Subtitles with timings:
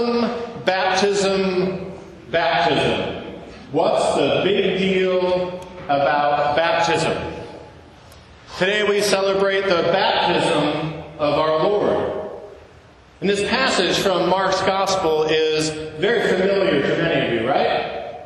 [0.00, 1.92] baptism, baptism,
[2.30, 3.40] baptism.
[3.72, 7.16] What's the big deal about baptism?
[8.58, 12.30] Today we celebrate the baptism of our Lord.
[13.20, 15.68] And this passage from Mark's Gospel is
[15.98, 18.24] very familiar to many of you, right?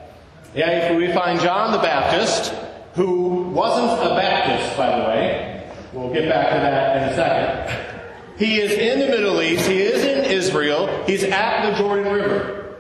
[0.55, 2.55] Yeah, we find John the Baptist,
[2.95, 5.71] who wasn't a Baptist, by the way.
[5.93, 7.95] We'll get back to that in a second.
[8.39, 9.69] He is in the Middle East.
[9.69, 11.05] He is in Israel.
[11.07, 12.77] He's at the Jordan River.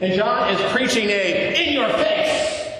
[0.00, 2.70] And John is preaching a in your face,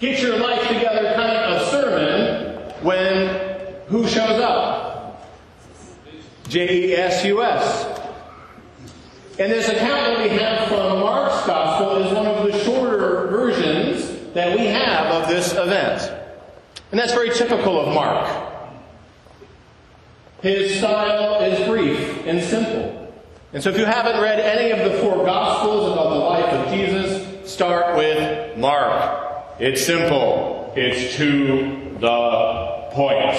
[0.00, 3.46] get your life together kind of sermon when
[3.86, 5.32] who shows up?
[6.48, 8.00] J E S U S.
[9.38, 14.32] And this account that we have from Mark's Gospel is one of the shorter versions
[14.32, 16.12] that we have of this event.
[16.90, 18.28] And that's very typical of Mark.
[20.42, 22.95] His style is brief and simple.
[23.52, 26.74] And so if you haven't read any of the four Gospels about the life of
[26.74, 29.56] Jesus, start with Mark.
[29.60, 30.72] It's simple.
[30.76, 33.36] It's to the point.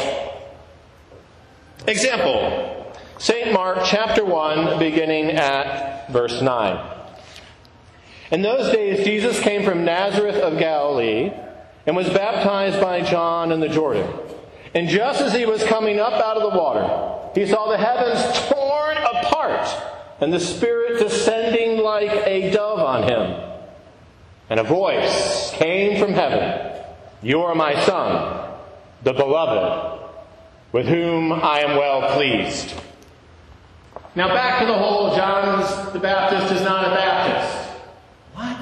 [1.87, 2.93] Example.
[3.19, 3.51] St.
[3.51, 6.95] Mark chapter 1 beginning at verse 9.
[8.31, 11.31] In those days Jesus came from Nazareth of Galilee
[11.85, 14.07] and was baptized by John in the Jordan.
[14.73, 18.21] And just as he was coming up out of the water, he saw the heavens
[18.49, 23.43] torn apart and the Spirit descending like a dove on him.
[24.49, 26.71] And a voice came from heaven
[27.21, 28.51] You are my Son,
[29.03, 30.09] the Beloved,
[30.71, 32.73] with whom I am well pleased.
[34.15, 37.69] Now back to the whole John the Baptist is not a Baptist.
[38.33, 38.57] What?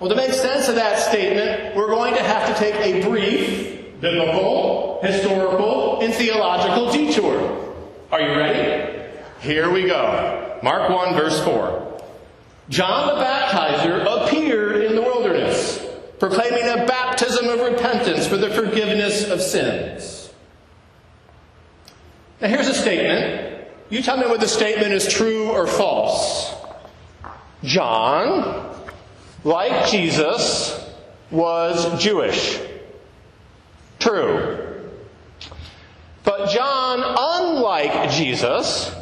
[0.00, 4.00] Well, to make sense of that statement, we're going to have to take a brief
[4.00, 7.74] biblical, historical, and theological detour.
[8.10, 8.93] Are you ready?
[9.44, 10.58] Here we go.
[10.62, 12.02] Mark 1, verse 4.
[12.70, 15.84] John the Baptizer appeared in the wilderness,
[16.18, 20.32] proclaiming a baptism of repentance for the forgiveness of sins.
[22.40, 23.68] Now, here's a statement.
[23.90, 26.54] You tell me whether the statement is true or false.
[27.62, 28.74] John,
[29.44, 30.90] like Jesus,
[31.30, 32.62] was Jewish.
[33.98, 34.88] True.
[36.22, 38.94] But John, unlike Jesus,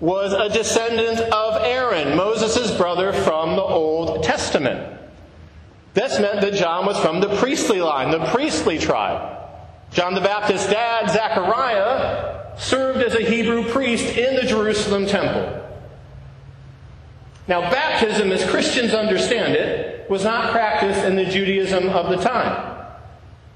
[0.00, 4.98] was a descendant of Aaron, Moses' brother from the Old Testament.
[5.94, 9.38] This meant that John was from the priestly line, the priestly tribe.
[9.92, 15.66] John the Baptist's dad, Zechariah, served as a Hebrew priest in the Jerusalem temple.
[17.48, 22.70] Now, baptism, as Christians understand it, was not practiced in the Judaism of the time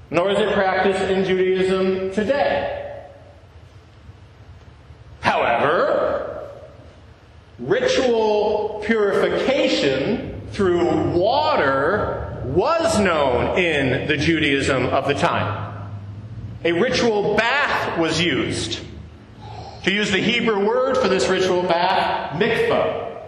[0.09, 3.03] nor is it practiced in Judaism today.
[5.21, 5.84] However,
[7.59, 15.89] ritual purification through water was known in the Judaism of the time.
[16.63, 18.79] A ritual bath was used.
[19.83, 23.21] To use the Hebrew word for this ritual bath, mikvah.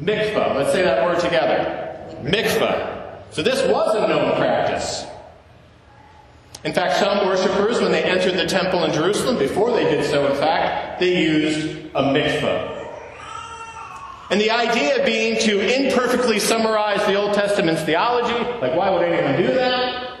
[0.00, 0.56] Mikvah.
[0.56, 2.06] Let's say that word together.
[2.22, 3.22] Mikvah.
[3.30, 5.06] So this was a known practice.
[6.64, 10.30] In fact, some worshippers, when they entered the temple in Jerusalem, before they did so,
[10.30, 12.71] in fact, they used a mikvah.
[14.32, 18.32] And the idea being to imperfectly summarize the Old Testament's theology,
[18.62, 20.20] like why would anyone do that?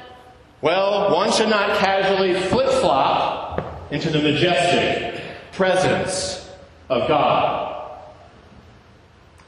[0.60, 6.46] Well, one should not casually flip flop into the majestic presence
[6.90, 8.02] of God.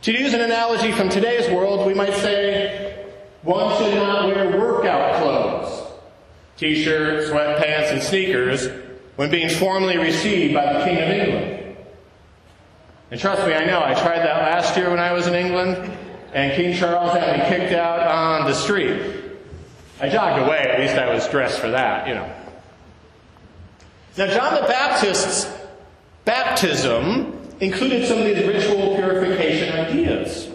[0.00, 3.04] To use an analogy from today's world, we might say
[3.42, 5.92] one should not wear workout clothes
[6.56, 8.66] t-shirt, sweatpants, and sneakers
[9.16, 11.63] when being formally received by the King of England.
[13.14, 15.96] And trust me, I know, I tried that last year when I was in England,
[16.32, 19.00] and King Charles had me kicked out on the street.
[20.00, 22.28] I jogged away, at least I was dressed for that, you know.
[24.18, 25.48] Now, John the Baptist's
[26.24, 30.50] baptism included some of these ritual purification ideas.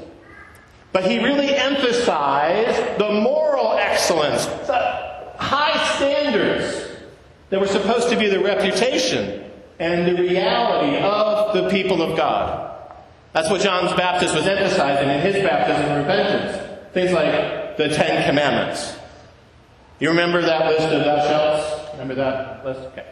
[0.91, 6.89] But he really emphasized the moral excellence, the high standards
[7.51, 9.48] that were supposed to be the reputation
[9.79, 12.69] and the reality of the people of God.
[13.33, 16.93] That's what John the Baptist was emphasizing in his baptism and repentance.
[16.93, 18.95] Things like the Ten Commandments.
[19.99, 21.91] You remember that list of thou shalt?
[21.93, 22.79] Remember that list?
[22.79, 23.05] Okay.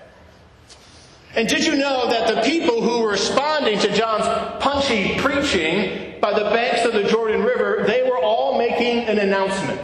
[1.36, 4.26] And did you know that the people who were responding to John's
[4.62, 9.82] punchy preaching by the banks of the Jordan River, they were all making an announcement.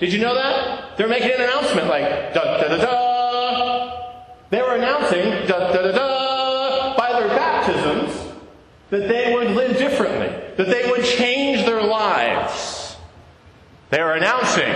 [0.00, 0.96] Did you know that?
[0.96, 4.28] They're making an announcement like da da da da.
[4.50, 6.17] They were announcing da da da da
[8.90, 12.96] that they would live differently, that they would change their lives.
[13.90, 14.72] They are announcing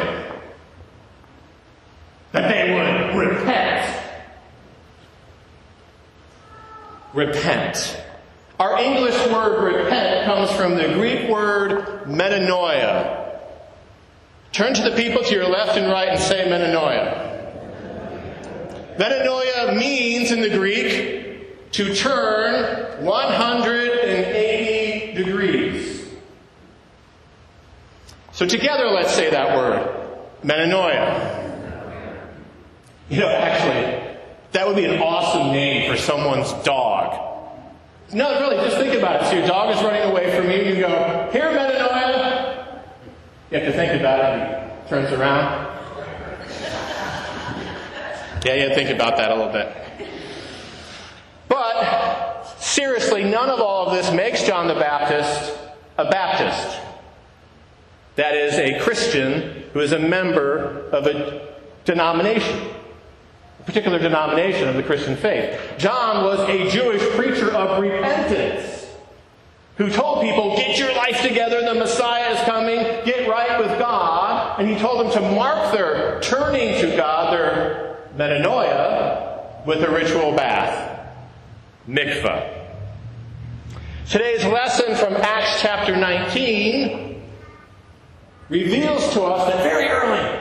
[2.32, 3.98] that they would repent.
[7.12, 8.02] Repent.
[8.58, 13.38] Our English word repent comes from the Greek word metanoia.
[14.52, 17.32] Turn to the people to your left and right and say metanoia.
[18.96, 21.21] Metanoia means in the Greek
[21.72, 26.04] to turn 180 degrees.
[28.32, 29.88] So together let's say that word.
[30.42, 31.38] Metanoia.
[33.08, 34.16] You know, actually,
[34.52, 37.30] that would be an awesome name for someone's dog.
[38.12, 39.26] No, really, just think about it.
[39.26, 42.82] So your dog is running away from you, you go, here, Metanoia.
[43.50, 44.82] You have to think about it.
[44.82, 45.72] He turns around.
[48.44, 49.72] Yeah, yeah, think about that a little bit.
[51.46, 52.42] But,
[53.20, 55.58] none of all of this makes John the Baptist
[55.98, 56.78] a Baptist.
[58.16, 61.48] That is, a Christian who is a member of a
[61.84, 62.72] denomination
[63.62, 65.60] a particular denomination of the Christian faith.
[65.78, 68.88] John was a Jewish preacher of repentance
[69.76, 74.58] who told people, get your life together, the Messiah is coming, get right with God.
[74.58, 80.32] And he told them to mark their turning to God, their metanoia, with a ritual
[80.32, 81.08] bath,
[81.88, 82.61] mikvah.
[84.12, 87.22] Today's lesson from Acts chapter 19
[88.50, 90.38] reveals to us that very early,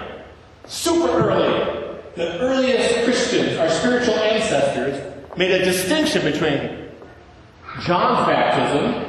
[0.66, 6.90] super early, the earliest Christians, our spiritual ancestors, made a distinction between
[7.84, 9.06] John's baptism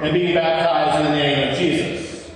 [0.00, 2.30] and being baptized in the name of Jesus.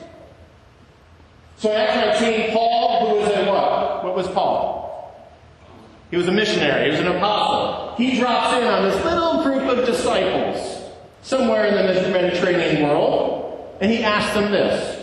[1.56, 4.04] So in Acts 19, Paul, who was a what?
[4.04, 5.18] What was Paul?
[6.10, 6.84] He was a missionary.
[6.84, 7.96] He was an apostle.
[7.96, 10.79] He drops in on this little group of disciples
[11.22, 14.98] somewhere in the Mediterranean world, and he asked them this.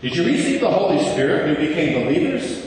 [0.00, 2.66] Did you receive the Holy Spirit when you became believers?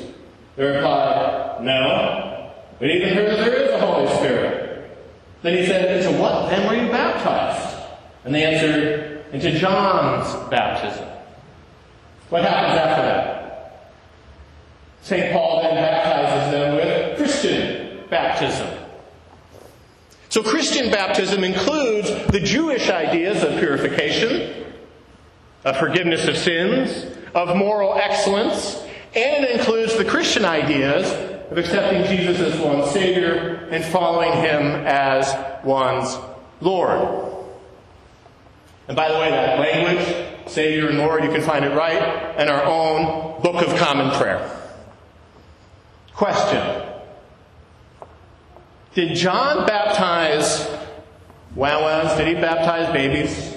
[0.55, 2.51] They replied, No.
[2.79, 4.97] We even heard that there is a Holy Spirit.
[5.43, 7.77] Then he said, Into what then were you baptized?
[8.25, 11.07] And they answered, Into John's baptism.
[12.29, 13.93] What happens after that?
[15.01, 15.31] St.
[15.31, 18.67] Paul then baptizes them with Christian baptism.
[20.37, 24.67] So Christian baptism includes the Jewish ideas of purification,
[25.65, 28.75] of forgiveness of sins, of moral excellence,
[29.15, 31.11] and it includes the Christian ideas
[31.49, 36.15] of accepting Jesus as one's Savior and following Him as one's
[36.61, 37.33] Lord.
[38.87, 42.47] And by the way, that language, Savior and Lord, you can find it right in
[42.47, 44.55] our own Book of Common Prayer.
[46.13, 46.93] Question.
[48.97, 50.67] Did John baptize
[51.53, 52.17] wow-wows?
[52.17, 53.53] Did he baptize babies?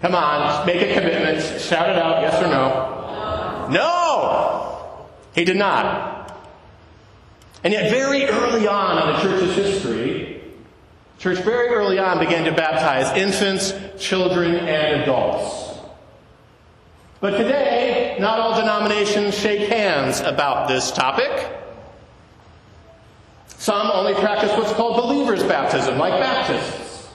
[0.00, 1.60] Come on, make a commitment.
[1.60, 3.68] Shout it out, yes or no.
[3.68, 5.08] No!
[5.34, 6.38] He did not.
[7.64, 10.40] And yet, very early on in the church's history,
[11.18, 15.80] church very early on began to baptize infants, children, and adults.
[17.18, 21.64] But today, not all denominations shake hands about this topic.
[23.66, 27.08] Some only practice what's called believer's baptism, like Baptists.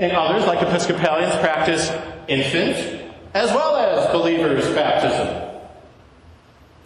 [0.00, 1.88] And others, like Episcopalians, practice
[2.26, 5.50] infant as well as believer's baptism.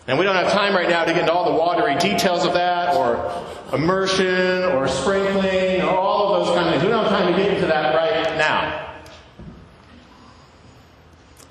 [0.07, 2.53] And we don't have time right now to get into all the watery details of
[2.53, 6.85] that, or immersion, or sprinkling, or all of those kind of things.
[6.85, 8.95] We don't have time to get into that right now.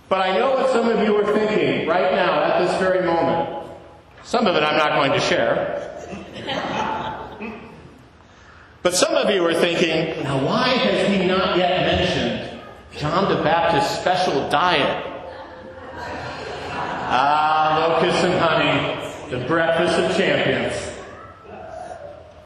[0.10, 3.68] But I know what some of you are thinking right now at this very moment.
[4.22, 6.75] Some of it I'm not going to share.
[8.86, 12.62] But some of you are thinking, now why has he not yet mentioned
[12.96, 15.04] John the Baptist's special diet?
[15.98, 20.76] Ah, locusts and honey, the breakfast of champions.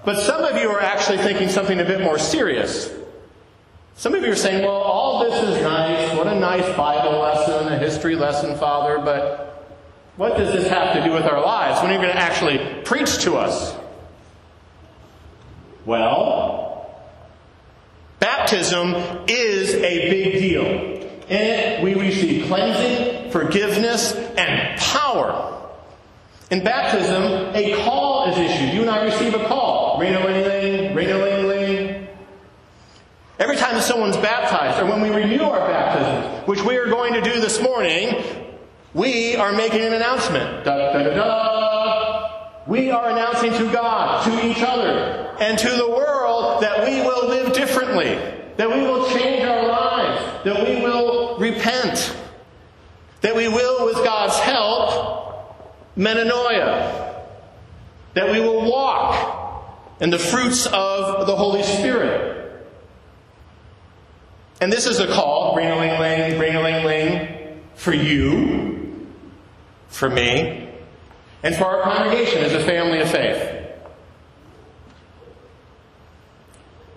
[0.05, 2.89] But some of you are actually thinking something a bit more serious.
[3.95, 6.15] Some of you are saying, well, all this is nice.
[6.15, 9.75] What a nice Bible lesson, a history lesson, Father, but
[10.15, 11.81] what does this have to do with our lives?
[11.81, 13.75] When are you going to actually preach to us?
[15.89, 17.01] Well,
[18.19, 18.93] baptism
[19.27, 20.65] is a big deal.
[20.65, 25.67] In it, we receive cleansing, forgiveness, and power.
[26.51, 27.23] In baptism,
[27.55, 28.71] a call is issued.
[28.71, 29.97] You and I receive a call.
[29.99, 32.07] Ring a ling ling, ring a ling ling.
[33.39, 37.21] Every time someone's baptized, or when we renew our baptism, which we are going to
[37.21, 38.13] do this morning,
[38.93, 40.65] we are making an announcement.
[40.65, 41.48] Da, da, da.
[42.69, 47.27] We are announcing to God, to each other, and to the world that we will
[47.27, 48.17] live differently
[48.59, 52.13] that we will change our lives, that we will repent,
[53.21, 57.23] that we will, with God's help, metanoia,
[58.15, 62.67] that we will walk in the fruits of the Holy Spirit.
[64.59, 69.07] And this is a call, ring a ling ling, ring a ling ling, for you,
[69.87, 70.58] for me,
[71.43, 73.55] and for our congregation as a family of faith.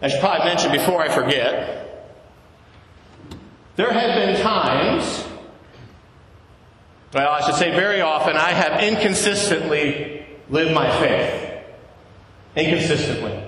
[0.00, 1.78] I should probably mention before I forget,
[3.76, 5.24] there have been times,
[7.14, 11.50] well, I should say very often, I have inconsistently lived my faith.
[12.56, 13.42] Inconsistently.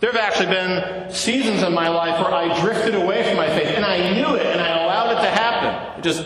[0.00, 3.74] There have actually been seasons in my life where I drifted away from my faith,
[3.74, 5.98] and I knew it, and I allowed it to happen.
[5.98, 6.24] It just,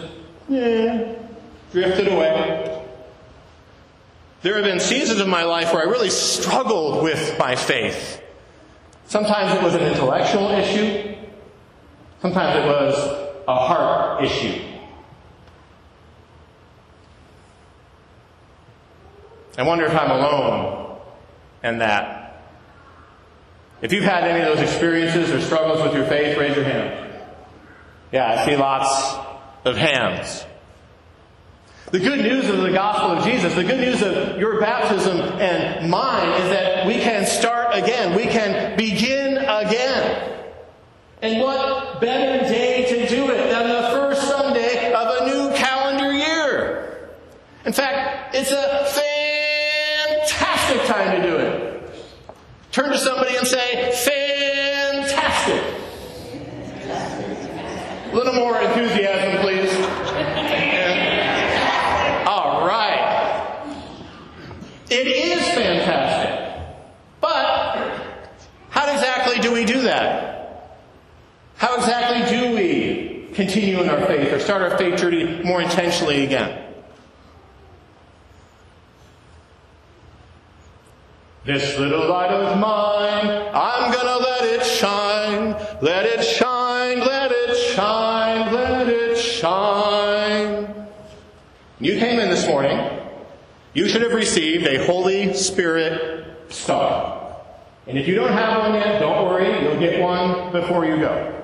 [0.49, 0.92] yeah,
[1.73, 2.69] drifted away.
[4.43, 8.21] There have been seasons of my life where I really struggled with my faith.
[9.07, 11.17] Sometimes it was an intellectual issue.
[12.21, 12.95] Sometimes it was
[13.47, 14.63] a heart issue.
[19.59, 20.99] I wonder if I'm alone
[21.63, 22.43] in that.
[23.83, 27.13] If you've had any of those experiences or struggles with your faith, raise your hand.
[28.13, 29.15] Yeah, I see lots
[29.65, 30.47] of hands.
[31.93, 35.91] The good news of the gospel of Jesus, the good news of your baptism and
[35.91, 38.17] mine is that we can start again.
[38.17, 40.41] We can begin again.
[41.21, 46.11] And what better day to do it than the first Sunday of a new calendar
[46.15, 47.11] year?
[47.67, 48.87] In fact, it's a
[50.17, 51.95] fantastic time to do it.
[52.73, 53.93] Turn to somebody and say,
[55.03, 55.63] fantastic.
[58.11, 59.93] A little more enthusiasm, please.
[64.95, 66.67] It is fantastic.
[67.23, 68.21] But
[68.69, 70.79] how exactly do we do that?
[71.57, 76.25] How exactly do we continue in our faith or start our faith journey more intentionally
[76.25, 76.59] again?
[81.45, 87.57] This little light of mine, I'm gonna let it shine, let it shine, let it
[87.75, 90.87] shine, let it shine.
[91.81, 93.01] You came in this morning
[93.75, 97.37] you should have received a Holy Spirit star.
[97.87, 101.42] And if you don't have one yet, don't worry, you'll get one before you go.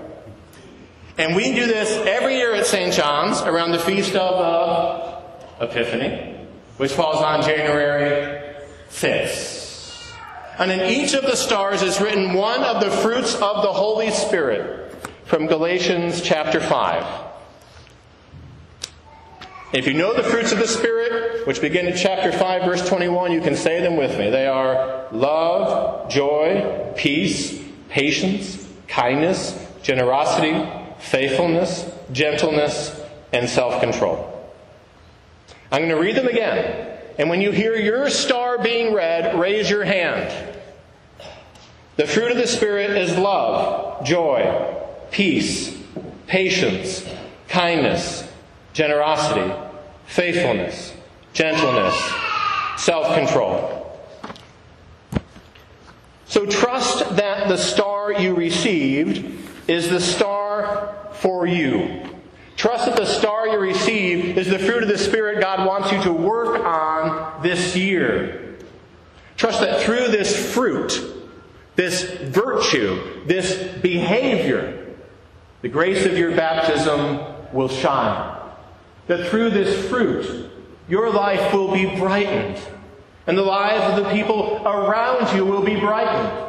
[1.19, 2.95] And we do this every year at St.
[2.95, 6.37] John's around the feast of uh, Epiphany,
[6.77, 8.41] which falls on January
[8.89, 10.15] 5th.
[10.61, 14.13] And in each of the stars is written one of the fruits of the Holy
[14.13, 14.95] Spirit
[15.25, 17.25] from Galatians chapter 5.
[19.73, 23.33] If you know the fruits of the Spirit, which begin in chapter 5, verse 21,
[23.33, 24.31] you can say them with me.
[24.31, 33.01] They are love, joy, peace, patience, kindness, generosity, faithfulness, gentleness,
[33.33, 34.35] and self control.
[35.71, 36.99] I'm going to read them again.
[37.19, 40.55] And when you hear your star being read, raise your hand.
[41.97, 44.77] The fruit of the Spirit is love, joy,
[45.11, 45.77] peace,
[46.29, 47.05] patience,
[47.49, 48.31] kindness,
[48.73, 49.53] generosity,
[50.07, 50.95] faithfulness,
[51.33, 51.95] gentleness,
[52.77, 53.75] self control.
[56.27, 62.03] So trust that the star you received is the star for you.
[62.57, 66.03] Trust that the star you receive is the fruit of the Spirit God wants you
[66.03, 68.57] to work on this year.
[69.37, 71.01] Trust that through this fruit,
[71.77, 74.97] this virtue, this behavior,
[75.63, 77.21] the grace of your baptism
[77.53, 78.39] will shine
[79.09, 80.51] that through this fruit,
[80.89, 82.59] your life will be brightened,
[83.27, 86.48] and the lives of the people around you will be brightened.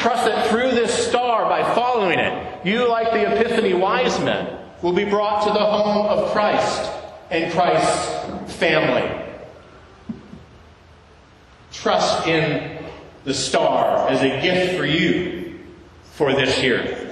[0.00, 4.92] Trust that through this star, by following it, you, like the Epiphany wise men, will
[4.92, 6.90] be brought to the home of Christ
[7.30, 9.24] and Christ's family.
[11.72, 12.84] Trust in
[13.24, 15.60] the star as a gift for you
[16.12, 17.02] for this year.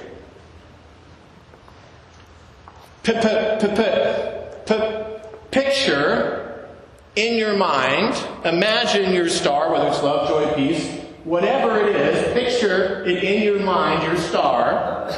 [5.51, 6.67] Picture
[7.15, 13.03] in your mind, imagine your star, whether it's love, joy, peace, whatever it is, picture
[13.03, 15.11] it in your mind, your star,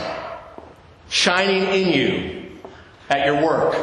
[1.09, 2.59] shining in you
[3.09, 3.75] at your work.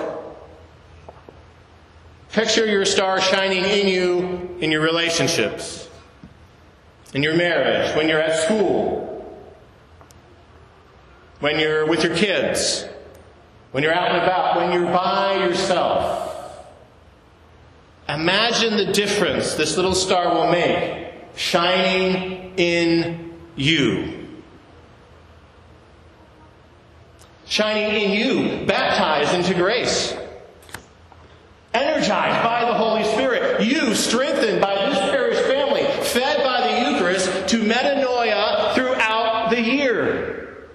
[2.32, 5.88] Picture your star shining in you in your relationships,
[7.12, 9.10] in your marriage, when you're at school,
[11.40, 12.86] when you're with your kids,
[13.70, 16.22] when you're out and about, when you're by yourself.
[18.08, 21.03] Imagine the difference this little star will make
[21.36, 24.24] shining in you.
[27.54, 30.12] shining in you, baptized into grace.
[31.72, 37.48] Energized by the Holy Spirit, you strengthened by this parish family, fed by the Eucharist
[37.48, 40.68] to metanoia throughout the year.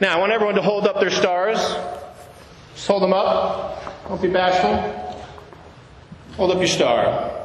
[0.00, 1.58] Now, I want everyone to hold up their stars.
[2.74, 4.06] Just hold them up.
[4.08, 5.24] Don't be bashful.
[6.36, 7.37] Hold up your star.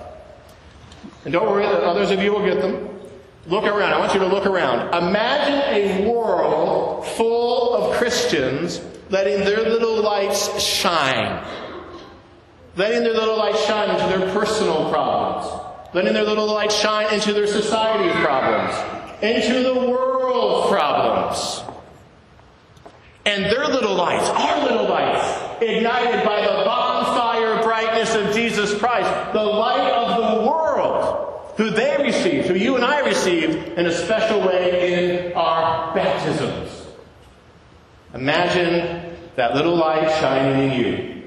[1.25, 2.89] And don't worry, others of you will get them.
[3.47, 3.93] Look around.
[3.93, 4.93] I want you to look around.
[4.93, 11.45] Imagine a world full of Christians letting their little lights shine.
[12.75, 15.61] Letting their little lights shine into their personal problems.
[15.93, 18.73] Letting their little lights shine into their society's problems.
[19.21, 21.63] Into the world's problems.
[23.25, 29.33] And their little lights, our little lights, ignited by the bonfire brightness of Jesus Christ,
[29.33, 30.63] the light of the world
[31.57, 36.87] who they received, who you and I received in a special way in our baptisms.
[38.13, 41.23] Imagine that little light shining in you.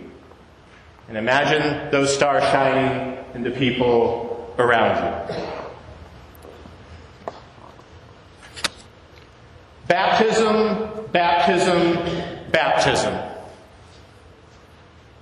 [1.09, 5.37] And imagine those stars shining in the people around you.
[9.87, 13.15] Baptism, baptism, baptism.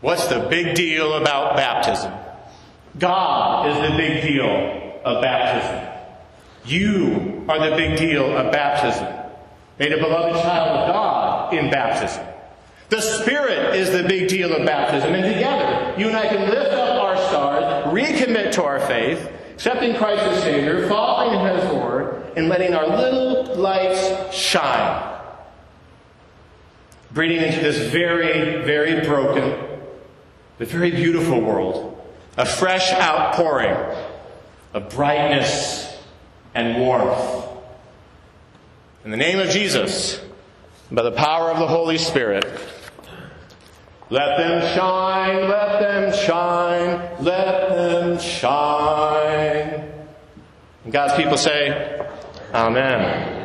[0.00, 2.12] What's the big deal about baptism?
[2.98, 5.90] God is the big deal of baptism.
[6.64, 9.06] You are the big deal of baptism.
[9.78, 12.24] Made a beloved child of God in baptism.
[12.88, 15.12] The Spirit is the big deal of baptism.
[15.14, 19.96] And together, you and I can lift up our stars, recommit to our faith, accepting
[19.96, 25.12] Christ as Savior, following Him as Lord, and letting our little lights shine.
[27.12, 29.56] Breathing into this very, very broken,
[30.58, 31.90] but very beautiful world.
[32.36, 33.76] A fresh outpouring
[34.74, 35.96] of brightness
[36.54, 37.48] and warmth.
[39.04, 40.20] In the name of Jesus,
[40.90, 42.44] by the power of the Holy Spirit,
[44.10, 49.90] let them shine, let them shine, let them shine.
[50.84, 52.06] And God's people say,
[52.52, 53.43] Amen.